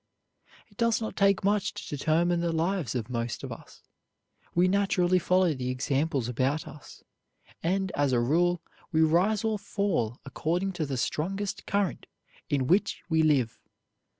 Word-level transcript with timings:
It 0.67 0.77
does 0.77 0.99
not 0.99 1.15
take 1.15 1.43
much 1.43 1.75
to 1.75 1.95
determine 1.95 2.39
the 2.39 2.51
lives 2.51 2.95
of 2.95 3.07
most 3.07 3.43
of 3.43 3.51
us. 3.51 3.83
We 4.55 4.67
naturally 4.67 5.19
follow 5.19 5.53
the 5.53 5.69
examples 5.69 6.27
about 6.27 6.67
us, 6.67 7.03
and, 7.61 7.91
as 7.93 8.11
a 8.11 8.19
rule, 8.19 8.63
we 8.91 9.01
rise 9.03 9.43
or 9.43 9.59
fall 9.59 10.17
according 10.25 10.71
to 10.73 10.87
the 10.87 10.97
strongest 10.97 11.67
current 11.67 12.07
in 12.49 12.65
which 12.65 13.03
we 13.09 13.21
live. 13.21 13.59